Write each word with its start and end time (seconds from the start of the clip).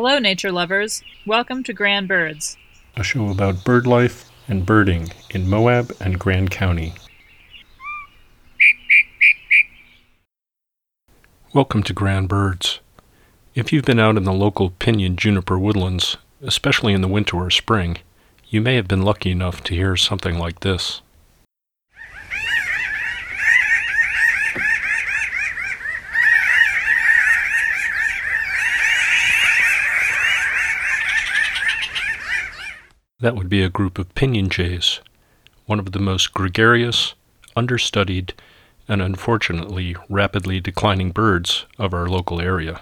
Hello, 0.00 0.20
nature 0.20 0.52
lovers. 0.52 1.02
Welcome 1.26 1.64
to 1.64 1.72
Grand 1.72 2.06
Birds. 2.06 2.56
a 2.94 3.02
show 3.02 3.30
about 3.30 3.64
bird 3.64 3.84
life 3.84 4.30
and 4.46 4.64
birding 4.64 5.08
in 5.30 5.50
Moab 5.50 5.92
and 5.98 6.20
Grand 6.20 6.52
County. 6.52 6.94
Welcome 11.52 11.82
to 11.82 11.92
Grand 11.92 12.28
Birds. 12.28 12.78
If 13.56 13.72
you've 13.72 13.84
been 13.84 13.98
out 13.98 14.16
in 14.16 14.22
the 14.22 14.32
local 14.32 14.70
pinyon 14.70 15.16
juniper 15.16 15.58
woodlands, 15.58 16.16
especially 16.42 16.92
in 16.92 17.00
the 17.00 17.08
winter 17.08 17.36
or 17.36 17.50
spring, 17.50 17.98
you 18.48 18.60
may 18.60 18.76
have 18.76 18.86
been 18.86 19.02
lucky 19.02 19.32
enough 19.32 19.64
to 19.64 19.74
hear 19.74 19.96
something 19.96 20.38
like 20.38 20.60
this. 20.60 21.02
That 33.20 33.34
would 33.34 33.48
be 33.48 33.64
a 33.64 33.68
group 33.68 33.98
of 33.98 34.14
pinyon 34.14 34.48
jays, 34.48 35.00
one 35.66 35.80
of 35.80 35.90
the 35.90 35.98
most 35.98 36.32
gregarious, 36.32 37.14
understudied, 37.56 38.32
and 38.86 39.02
unfortunately 39.02 39.96
rapidly 40.08 40.60
declining 40.60 41.10
birds 41.10 41.66
of 41.78 41.92
our 41.92 42.06
local 42.06 42.40
area. 42.40 42.80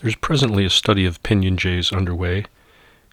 There's 0.00 0.14
presently 0.14 0.64
a 0.64 0.70
study 0.70 1.04
of 1.04 1.20
pinyon 1.24 1.56
jays 1.56 1.92
underway, 1.92 2.44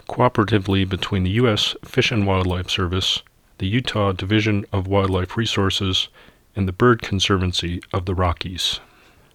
cooperatively 0.08 0.88
between 0.88 1.24
the 1.24 1.32
U.S. 1.42 1.76
Fish 1.84 2.12
and 2.12 2.28
Wildlife 2.28 2.70
Service, 2.70 3.24
the 3.58 3.68
Utah 3.68 4.12
Division 4.12 4.64
of 4.72 4.86
Wildlife 4.86 5.38
Resources, 5.38 6.08
and 6.56 6.68
the 6.68 6.72
Bird 6.72 7.02
Conservancy 7.02 7.82
of 7.92 8.06
the 8.06 8.14
Rockies. 8.14 8.80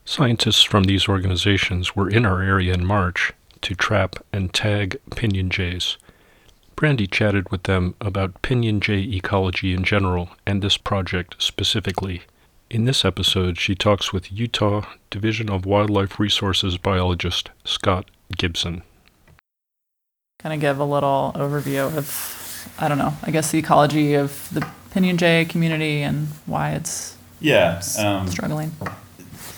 Scientists 0.05 0.63
from 0.63 0.85
these 0.85 1.09
organizations 1.09 1.97
were 1.97 2.09
in 2.09 2.25
our 2.25 2.43
area 2.43 2.75
in 2.75 2.87
March 2.87 3.33
to 3.63 3.75
trap 3.75 4.25
and 4.33 4.55
tag 4.55 4.99
pinyon 5.17 5.51
jays. 5.51 5.97
Brandy 6.85 7.07
chatted 7.07 7.51
with 7.51 7.63
them 7.63 7.95
about 7.99 8.43
pinyon 8.43 8.79
jay 8.79 8.99
ecology 8.99 9.73
in 9.73 9.85
general 9.85 10.29
and 10.45 10.61
this 10.61 10.77
project 10.77 11.35
specifically. 11.39 12.25
In 12.69 12.85
this 12.85 13.07
episode, 13.07 13.59
she 13.59 13.75
talks 13.75 14.13
with 14.13 14.31
Utah 14.31 14.85
Division 15.09 15.49
of 15.49 15.65
Wildlife 15.65 16.21
Resources 16.21 16.77
biologist 16.77 17.49
Scott 17.65 18.11
Gibson. 18.37 18.83
kind 20.39 20.55
of 20.55 20.61
give 20.61 20.79
a 20.79 20.85
little 20.85 21.33
overview 21.37 21.87
of, 21.97 22.69
I 22.79 22.89
don't 22.89 22.99
know, 22.99 23.15
I 23.23 23.31
guess 23.31 23.51
the 23.51 23.61
ecology 23.61 24.13
of 24.13 24.51
the 24.53 24.69
Pinyon 24.91 25.17
Jay 25.17 25.47
community 25.47 26.03
and 26.03 26.29
why 26.45 26.73
it's 26.73 27.17
Yeah, 27.41 27.81
um, 27.99 28.29
struggling. 28.29 28.73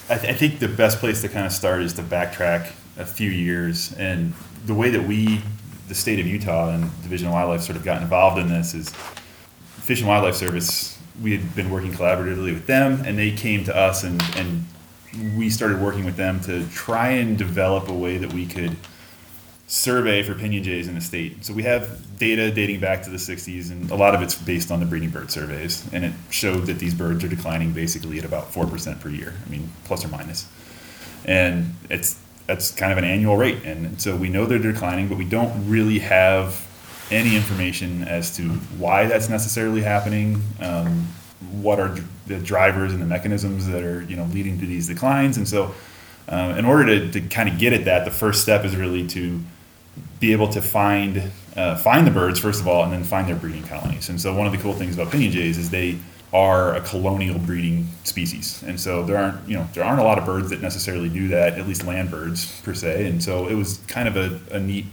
I, 0.09 0.17
th- 0.19 0.33
I 0.33 0.37
think 0.37 0.61
the 0.61 0.69
best 0.69 1.01
place 1.01 1.23
to 1.23 1.29
kind 1.29 1.45
of 1.45 1.51
start 1.51 1.83
is 1.83 1.93
to 1.95 2.05
backtrack 2.05 2.71
a 2.97 3.05
few 3.05 3.33
years. 3.33 3.93
And 3.95 4.35
the 4.65 4.75
way 4.75 4.91
that 4.91 5.03
we, 5.09 5.43
the 5.89 5.95
state 5.95 6.19
of 6.19 6.27
Utah 6.27 6.70
and 6.70 6.83
Division 7.03 7.29
of 7.29 7.34
Wildlife, 7.34 7.62
sort 7.62 7.77
of 7.77 7.84
got 7.84 8.03
involved 8.03 8.39
in 8.39 8.48
this 8.48 8.75
is 8.75 8.91
Fish 8.91 10.01
and 10.01 10.09
Wildlife 10.09 10.34
Service. 10.34 10.98
We 11.23 11.37
had 11.37 11.55
been 11.55 11.70
working 11.70 11.92
collaboratively 11.92 12.53
with 12.53 12.67
them, 12.67 13.03
and 13.05 13.19
they 13.19 13.31
came 13.31 13.65
to 13.65 13.77
us, 13.77 14.05
and, 14.05 14.23
and 14.37 14.64
we 15.37 15.48
started 15.48 15.81
working 15.81 16.05
with 16.05 16.17
them 16.17 16.41
to 16.41 16.69
try 16.70 17.11
and 17.11 17.39
develop 17.39 17.89
a 17.89 17.95
way 17.95 18.19
that 18.19 18.33
we 18.33 18.47
could 18.47 18.77
survey 19.69 20.23
for 20.23 20.34
pinyon 20.34 20.62
jays 20.62 20.87
in 20.89 20.95
the 20.95 21.01
state. 21.01 21.45
So 21.45 21.53
we 21.53 21.64
have 21.64 22.19
data 22.19 22.51
dating 22.51 22.81
back 22.81 23.03
to 23.03 23.11
the 23.11 23.17
60s, 23.17 23.70
and 23.70 23.91
a 23.91 23.97
lot 23.97 24.14
of 24.14 24.23
it's 24.23 24.34
based 24.34 24.70
on 24.70 24.81
the 24.81 24.87
breeding 24.87 25.11
bird 25.11 25.31
surveys. 25.31 25.89
And 25.92 26.05
it 26.05 26.12
showed 26.31 26.67
that 26.67 26.79
these 26.79 26.95
birds 26.95 27.25
are 27.25 27.29
declining 27.29 27.73
basically 27.73 28.19
at 28.19 28.25
about 28.25 28.53
4% 28.53 29.01
per 29.01 29.09
year, 29.09 29.34
I 29.45 29.48
mean, 29.48 29.70
plus 29.84 30.05
or 30.05 30.09
minus. 30.09 30.47
And 31.25 31.75
it's 31.91 32.20
that's 32.47 32.70
kind 32.70 32.92
of 32.92 32.98
an 32.98 33.05
annual 33.05 33.36
rate. 33.36 33.64
And 33.64 34.01
so 34.01 34.17
we 34.17 34.29
know 34.29 34.46
they're 34.46 34.58
declining, 34.58 35.08
but 35.08 35.18
we 35.18 35.24
don't 35.24 35.68
really 35.68 35.98
have 35.98 36.64
any 37.11 37.36
information 37.36 38.02
as 38.02 38.36
to 38.36 38.48
why 38.79 39.07
that's 39.07 39.29
necessarily 39.29 39.83
happening. 39.83 40.42
Um, 40.61 41.08
what 41.52 41.79
are 41.79 41.96
the 42.27 42.39
drivers 42.39 42.92
and 42.92 43.01
the 43.01 43.06
mechanisms 43.06 43.67
that 43.68 43.83
are 43.83 44.02
you 44.02 44.17
know 44.17 44.24
leading 44.24 44.58
to 44.61 44.67
these 44.67 44.89
declines? 44.89 45.36
And 45.36 45.46
so, 45.46 45.74
uh, 46.29 46.55
in 46.58 46.64
order 46.64 46.86
to, 46.86 47.11
to 47.12 47.20
kind 47.29 47.48
of 47.48 47.58
get 47.58 47.73
at 47.73 47.85
that, 47.85 48.05
the 48.05 48.11
first 48.11 48.42
step 48.42 48.64
is 48.64 48.74
really 48.77 49.06
to 49.08 49.40
be 50.18 50.33
able 50.33 50.48
to 50.48 50.62
find 50.62 51.30
uh, 51.56 51.77
find 51.77 52.06
the 52.06 52.11
birds 52.11 52.39
first 52.40 52.61
of 52.61 52.68
all, 52.68 52.85
and 52.85 52.92
then 52.92 53.05
find 53.05 53.29
their 53.29 53.36
breeding 53.36 53.64
colonies. 53.64 54.08
And 54.08 54.20
so 54.20 54.35
one 54.35 54.46
of 54.46 54.52
the 54.52 54.58
cool 54.58 54.74
things 54.74 54.95
about 54.95 55.12
pinyon 55.12 55.33
jays 55.33 55.58
is 55.58 55.70
they 55.70 55.98
are 56.36 56.74
a 56.74 56.83
colonial 56.83 57.39
breeding 57.39 57.89
species, 58.05 58.63
and 58.67 58.79
so 58.79 59.02
there 59.02 59.17
aren't 59.17 59.48
you 59.48 59.57
know 59.57 59.67
there 59.73 59.85
aren't 59.85 60.01
a 60.01 60.05
lot 60.05 60.19
of 60.19 60.27
birds 60.27 60.51
that 60.51 60.61
necessarily 60.61 61.08
do 61.08 61.29
that, 61.29 61.58
at 61.58 61.67
least 61.67 61.86
land 61.86 62.11
birds 62.11 62.61
per 62.61 62.74
se. 62.74 63.08
And 63.08 63.24
so 63.24 63.48
it 63.48 63.55
was 63.55 63.79
kind 63.89 64.07
of 64.07 64.17
a, 64.19 64.39
a 64.55 64.61
neat 64.61 64.85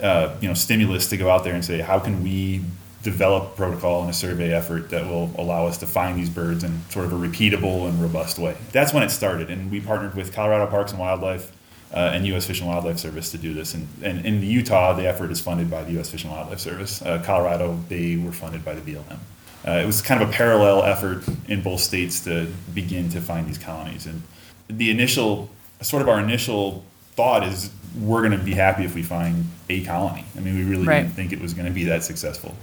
uh, 0.00 0.36
you 0.40 0.46
know 0.46 0.54
stimulus 0.54 1.08
to 1.10 1.16
go 1.16 1.28
out 1.30 1.42
there 1.42 1.52
and 1.54 1.64
say 1.64 1.80
how 1.80 1.98
can 1.98 2.22
we 2.22 2.62
develop 3.02 3.56
protocol 3.56 4.02
and 4.02 4.10
a 4.10 4.14
survey 4.14 4.52
effort 4.54 4.88
that 4.90 5.04
will 5.04 5.30
allow 5.36 5.66
us 5.66 5.78
to 5.78 5.86
find 5.86 6.16
these 6.16 6.30
birds 6.30 6.62
in 6.62 6.80
sort 6.90 7.04
of 7.04 7.12
a 7.12 7.16
repeatable 7.16 7.88
and 7.88 8.00
robust 8.00 8.38
way. 8.38 8.56
That's 8.70 8.94
when 8.94 9.02
it 9.02 9.10
started, 9.10 9.50
and 9.50 9.70
we 9.70 9.80
partnered 9.80 10.14
with 10.14 10.32
Colorado 10.32 10.70
Parks 10.70 10.92
and 10.92 11.00
Wildlife 11.00 11.52
uh, 11.92 12.12
and 12.14 12.24
U.S. 12.28 12.46
Fish 12.46 12.60
and 12.60 12.68
Wildlife 12.68 12.98
Service 12.98 13.30
to 13.32 13.38
do 13.38 13.52
this. 13.52 13.74
And, 13.74 13.88
and 14.02 14.24
in 14.24 14.40
Utah, 14.42 14.94
the 14.94 15.06
effort 15.06 15.30
is 15.30 15.40
funded 15.40 15.70
by 15.70 15.82
the 15.82 15.92
U.S. 15.92 16.10
Fish 16.10 16.24
and 16.24 16.32
Wildlife 16.32 16.60
Service. 16.60 17.02
Uh, 17.02 17.20
Colorado, 17.24 17.78
they 17.88 18.16
were 18.16 18.32
funded 18.32 18.64
by 18.64 18.74
the 18.74 18.80
BLM. 18.80 19.18
Uh, 19.66 19.72
it 19.72 19.86
was 19.86 20.02
kind 20.02 20.22
of 20.22 20.28
a 20.28 20.32
parallel 20.32 20.82
effort 20.82 21.24
in 21.48 21.62
both 21.62 21.80
states 21.80 22.20
to 22.24 22.46
begin 22.74 23.08
to 23.10 23.20
find 23.20 23.46
these 23.48 23.58
colonies. 23.58 24.06
And 24.06 24.22
the 24.68 24.90
initial, 24.90 25.48
sort 25.80 26.02
of 26.02 26.08
our 26.08 26.20
initial 26.20 26.84
thought 27.16 27.44
is 27.46 27.70
we're 27.98 28.20
going 28.26 28.38
to 28.38 28.44
be 28.44 28.54
happy 28.54 28.84
if 28.84 28.94
we 28.94 29.02
find 29.02 29.46
a 29.70 29.82
colony. 29.84 30.24
I 30.36 30.40
mean, 30.40 30.54
we 30.56 30.64
really 30.64 30.86
Right. 30.86 31.02
didn't 31.02 31.14
think 31.14 31.32
it 31.32 31.40
was 31.40 31.54
going 31.54 31.66
to 31.66 31.72
be 31.72 31.84
that 31.84 32.02
successful. 32.02 32.54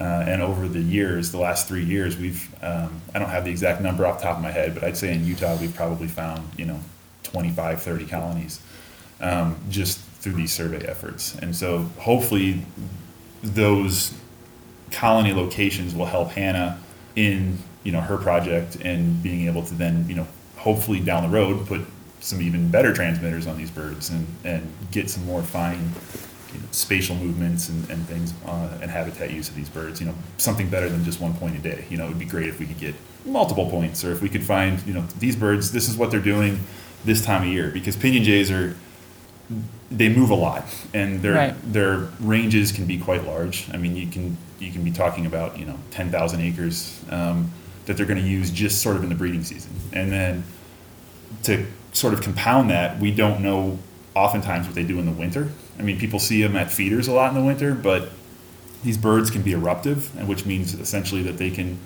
Uh, 0.00 0.04
and 0.04 0.40
over 0.40 0.68
the 0.68 0.80
years, 0.80 1.32
the 1.32 1.38
last 1.38 1.66
three 1.66 1.84
years, 1.84 2.16
we've, 2.16 2.48
um, 2.62 3.00
I 3.14 3.18
don't 3.18 3.30
have 3.30 3.44
the 3.44 3.50
exact 3.50 3.80
number 3.82 4.06
off 4.06 4.18
the 4.18 4.24
top 4.24 4.36
of 4.36 4.42
my 4.42 4.52
head, 4.52 4.72
but 4.74 4.84
I'd 4.84 4.96
say 4.96 5.12
in 5.12 5.26
Utah, 5.26 5.56
we've 5.56 5.74
probably 5.74 6.06
found, 6.06 6.48
you 6.56 6.64
know, 6.64 6.78
25, 7.24 7.82
30 7.82 8.06
colonies 8.06 8.60
um, 9.20 9.56
just 9.68 9.98
through 10.20 10.34
these 10.34 10.52
survey 10.52 10.86
efforts. 10.86 11.34
And 11.36 11.54
so 11.54 11.90
hopefully 11.98 12.62
those 13.42 14.14
colony 14.90 15.32
locations 15.32 15.94
will 15.94 16.06
help 16.06 16.30
Hannah 16.30 16.78
in, 17.16 17.58
you 17.84 17.92
know, 17.92 18.00
her 18.00 18.16
project 18.16 18.76
and 18.76 19.22
being 19.22 19.46
able 19.46 19.64
to 19.64 19.74
then, 19.74 20.06
you 20.08 20.14
know, 20.14 20.26
hopefully 20.56 21.00
down 21.00 21.22
the 21.22 21.28
road, 21.28 21.66
put 21.66 21.80
some 22.20 22.42
even 22.42 22.70
better 22.70 22.92
transmitters 22.92 23.46
on 23.46 23.56
these 23.56 23.70
birds 23.70 24.10
and, 24.10 24.26
and 24.44 24.72
get 24.90 25.08
some 25.08 25.24
more 25.24 25.42
fine 25.42 25.92
you 26.52 26.58
know, 26.58 26.66
spatial 26.72 27.14
movements 27.16 27.68
and, 27.68 27.88
and 27.90 28.06
things 28.06 28.34
uh, 28.46 28.78
and 28.80 28.90
habitat 28.90 29.30
use 29.30 29.48
of 29.48 29.54
these 29.54 29.68
birds. 29.68 30.00
You 30.00 30.06
know, 30.06 30.14
something 30.36 30.68
better 30.68 30.88
than 30.88 31.04
just 31.04 31.20
one 31.20 31.34
point 31.34 31.56
a 31.56 31.58
day. 31.60 31.84
You 31.90 31.96
know, 31.96 32.06
it 32.06 32.08
would 32.08 32.18
be 32.18 32.24
great 32.24 32.48
if 32.48 32.58
we 32.58 32.66
could 32.66 32.78
get 32.78 32.94
multiple 33.24 33.68
points, 33.70 34.04
or 34.04 34.12
if 34.12 34.22
we 34.22 34.28
could 34.28 34.42
find, 34.42 34.84
you 34.86 34.94
know, 34.94 35.02
these 35.18 35.36
birds. 35.36 35.72
This 35.72 35.88
is 35.88 35.96
what 35.96 36.10
they're 36.10 36.20
doing 36.20 36.60
this 37.04 37.24
time 37.24 37.42
of 37.42 37.48
year 37.48 37.70
because 37.70 37.96
pinyon 37.96 38.24
jays 38.24 38.50
are 38.50 38.76
they 39.90 40.08
move 40.08 40.30
a 40.30 40.34
lot 40.34 40.64
and 40.92 41.22
their 41.22 41.34
Right. 41.34 41.72
their 41.72 42.08
ranges 42.20 42.72
can 42.72 42.84
be 42.86 42.98
quite 42.98 43.24
large. 43.26 43.66
I 43.72 43.76
mean, 43.78 43.96
you 43.96 44.06
can 44.06 44.36
you 44.60 44.70
can 44.72 44.82
be 44.84 44.90
talking 44.90 45.24
about 45.26 45.58
you 45.58 45.64
know 45.64 45.78
ten 45.90 46.10
thousand 46.10 46.40
acres 46.42 47.00
um, 47.10 47.50
that 47.86 47.96
they're 47.96 48.06
going 48.06 48.20
to 48.20 48.28
use 48.28 48.50
just 48.50 48.82
sort 48.82 48.96
of 48.96 49.02
in 49.02 49.08
the 49.08 49.14
breeding 49.14 49.44
season, 49.44 49.72
and 49.92 50.12
then 50.12 50.44
to 51.44 51.66
sort 51.92 52.12
of 52.12 52.20
compound 52.20 52.70
that, 52.70 52.98
we 52.98 53.10
don't 53.10 53.40
know 53.42 53.78
oftentimes 54.14 54.66
what 54.66 54.74
they 54.74 54.84
do 54.84 54.98
in 54.98 55.06
the 55.06 55.12
winter. 55.12 55.48
I 55.78 55.82
mean, 55.82 55.98
people 55.98 56.18
see 56.18 56.42
them 56.42 56.56
at 56.56 56.70
feeders 56.70 57.08
a 57.08 57.12
lot 57.12 57.28
in 57.30 57.34
the 57.40 57.44
winter, 57.44 57.74
but 57.74 58.10
these 58.84 58.98
birds 58.98 59.30
can 59.30 59.42
be 59.42 59.52
eruptive, 59.52 60.14
and 60.18 60.28
which 60.28 60.44
means 60.44 60.74
essentially 60.74 61.22
that 61.22 61.38
they 61.38 61.50
can, 61.50 61.78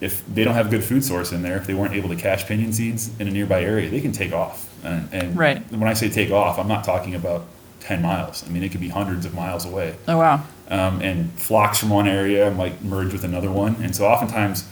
if 0.00 0.24
they 0.26 0.44
don't 0.44 0.54
have 0.54 0.66
a 0.66 0.70
good 0.70 0.84
food 0.84 1.04
source 1.04 1.32
in 1.32 1.42
there, 1.42 1.56
if 1.56 1.66
they 1.66 1.74
weren't 1.74 1.94
able 1.94 2.08
to 2.10 2.16
cache 2.16 2.46
pinyon 2.46 2.72
seeds 2.72 3.10
in 3.18 3.28
a 3.28 3.30
nearby 3.30 3.62
area, 3.62 3.88
they 3.88 4.00
can 4.00 4.12
take 4.12 4.32
off. 4.32 4.68
And, 4.84 5.08
and 5.12 5.36
Right. 5.36 5.62
when 5.72 5.88
I 5.88 5.94
say 5.94 6.08
take 6.10 6.30
off, 6.30 6.58
I'm 6.58 6.68
not 6.68 6.84
talking 6.84 7.14
about 7.14 7.46
10 7.80 8.02
miles. 8.02 8.44
I 8.46 8.50
mean, 8.50 8.62
it 8.62 8.70
could 8.70 8.80
be 8.80 8.88
hundreds 8.88 9.24
of 9.24 9.34
miles 9.34 9.64
away 9.64 9.94
Oh, 10.08 10.18
wow. 10.18 10.42
um, 10.70 11.00
and 11.00 11.32
flocks 11.32 11.78
from 11.78 11.90
one 11.90 12.06
area 12.08 12.50
might 12.50 12.82
merge 12.84 13.12
with 13.12 13.24
another 13.24 13.50
one. 13.50 13.76
And 13.80 13.94
so 13.96 14.06
oftentimes, 14.06 14.64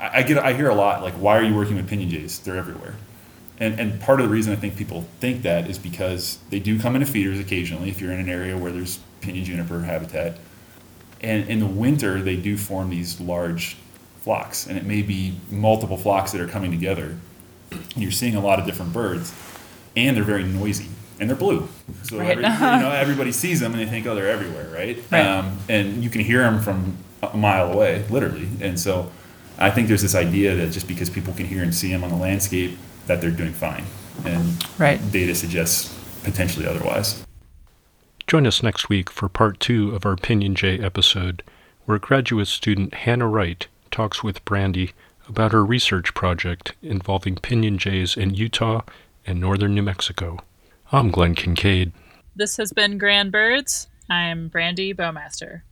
I, 0.00 0.18
I 0.18 0.22
get 0.24 0.38
I 0.38 0.52
hear 0.54 0.68
a 0.68 0.74
lot 0.74 1.02
like, 1.02 1.14
"Why 1.14 1.38
are 1.38 1.42
you 1.42 1.54
working 1.54 1.76
with 1.76 1.88
pinyon 1.88 2.10
jays? 2.10 2.38
They're 2.40 2.56
everywhere." 2.56 2.94
And 3.60 3.78
and 3.78 4.00
part 4.00 4.20
of 4.20 4.26
the 4.26 4.32
reason 4.32 4.52
I 4.52 4.56
think 4.56 4.76
people 4.76 5.06
think 5.20 5.42
that 5.42 5.70
is 5.70 5.78
because 5.78 6.38
they 6.50 6.58
do 6.58 6.80
come 6.80 6.96
into 6.96 7.06
feeders 7.06 7.38
occasionally. 7.38 7.88
If 7.88 8.00
you're 8.00 8.10
in 8.12 8.18
an 8.18 8.28
area 8.28 8.58
where 8.58 8.72
there's 8.72 8.98
pinyon 9.20 9.44
juniper 9.44 9.80
habitat, 9.82 10.36
and 11.20 11.48
in 11.48 11.60
the 11.60 11.66
winter 11.66 12.20
they 12.20 12.34
do 12.36 12.56
form 12.56 12.90
these 12.90 13.20
large 13.20 13.76
flocks, 14.28 14.66
and 14.66 14.76
it 14.76 14.84
may 14.84 15.00
be 15.00 15.32
multiple 15.50 15.96
flocks 15.96 16.32
that 16.32 16.40
are 16.42 16.46
coming 16.46 16.70
together. 16.70 17.16
You're 17.96 18.10
seeing 18.10 18.34
a 18.34 18.40
lot 18.42 18.58
of 18.58 18.66
different 18.66 18.92
birds, 18.92 19.32
and 19.96 20.14
they're 20.14 20.22
very 20.22 20.42
noisy, 20.44 20.88
and 21.18 21.30
they're 21.30 21.36
blue. 21.36 21.66
So 22.02 22.18
Right. 22.18 22.32
every, 22.32 22.44
you 22.44 22.50
know, 22.50 22.90
everybody 23.04 23.32
sees 23.32 23.60
them 23.60 23.72
and 23.72 23.80
they 23.80 23.86
think, 23.86 24.06
oh, 24.06 24.14
they're 24.14 24.28
everywhere, 24.28 24.68
right? 24.68 25.02
Right. 25.10 25.26
Um, 25.26 25.56
and 25.70 26.04
you 26.04 26.10
can 26.10 26.20
hear 26.20 26.40
them 26.42 26.60
from 26.60 26.98
a 27.22 27.38
mile 27.38 27.72
away, 27.72 28.04
literally. 28.10 28.48
And 28.60 28.78
so 28.78 29.10
I 29.58 29.70
think 29.70 29.88
there's 29.88 30.02
this 30.02 30.14
idea 30.14 30.54
that 30.56 30.72
just 30.72 30.86
because 30.88 31.08
people 31.08 31.32
can 31.32 31.46
hear 31.46 31.62
and 31.62 31.74
see 31.74 31.90
them 31.90 32.04
on 32.04 32.10
the 32.10 32.16
landscape, 32.16 32.76
that 33.06 33.22
they're 33.22 33.30
doing 33.30 33.54
fine. 33.54 33.84
And 34.26 34.62
Right. 34.76 35.00
data 35.10 35.34
suggests 35.34 35.88
potentially 36.22 36.66
otherwise. 36.66 37.24
Join 38.26 38.46
us 38.46 38.62
next 38.62 38.90
week 38.90 39.08
for 39.08 39.30
part 39.30 39.58
two 39.58 39.94
of 39.94 40.04
our 40.04 40.16
Pinion 40.16 40.54
Jay 40.54 40.78
episode, 40.78 41.42
where 41.86 41.98
graduate 41.98 42.48
student 42.48 42.92
Hannah 42.92 43.26
Wright 43.26 43.66
talks 43.90 44.22
with 44.22 44.44
Brandy 44.44 44.92
about 45.28 45.52
her 45.52 45.64
research 45.64 46.14
project 46.14 46.74
involving 46.82 47.36
Pinion 47.36 47.78
Jays 47.78 48.16
in 48.16 48.34
Utah 48.34 48.82
and 49.26 49.40
northern 49.40 49.74
New 49.74 49.82
Mexico. 49.82 50.38
I'm 50.90 51.10
Glenn 51.10 51.34
Kincaid. 51.34 51.92
This 52.34 52.56
has 52.56 52.72
been 52.72 52.98
Grand 52.98 53.30
Birds. 53.30 53.88
I'm 54.08 54.48
Brandy 54.48 54.94
Bowmaster. 54.94 55.62